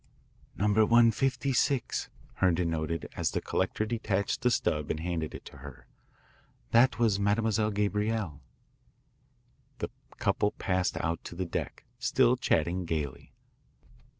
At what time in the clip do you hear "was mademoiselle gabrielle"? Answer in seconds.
6.97-8.41